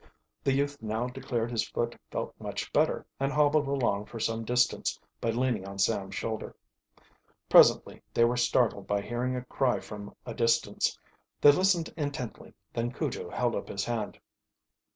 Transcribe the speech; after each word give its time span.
The 0.43 0.53
youth 0.53 0.81
now 0.81 1.07
declared 1.09 1.51
his 1.51 1.67
foot 1.69 1.95
felt 2.09 2.33
much 2.39 2.73
better 2.73 3.05
and 3.19 3.31
hobbled 3.31 3.67
along 3.67 4.07
for 4.07 4.19
some 4.19 4.43
distance 4.43 4.99
by 5.19 5.29
leaning 5.29 5.67
on 5.67 5.77
Sam's 5.77 6.15
shoulder. 6.15 6.55
Presently 7.49 8.01
they 8.11 8.25
were 8.25 8.35
startled 8.35 8.87
by 8.87 9.01
hearing 9.01 9.35
a 9.35 9.45
cry 9.45 9.79
from 9.79 10.15
a 10.25 10.33
distance. 10.33 10.97
They 11.39 11.51
listened 11.51 11.93
intently, 11.95 12.55
then 12.73 12.91
Cujo 12.91 13.29
held 13.29 13.53
up 13.55 13.67
his 13.67 13.85
hand. 13.85 14.19